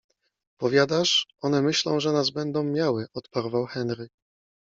-Powiadasz: 0.61 1.27
one 1.41 1.61
myślą, 1.61 1.99
że 1.99 2.11
nas 2.11 2.29
będą 2.29 2.63
miały- 2.63 3.05
odparował 3.13 3.65
Henry. 3.65 4.07